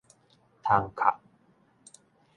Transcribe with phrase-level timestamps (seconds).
[0.63, 1.21] 窗崁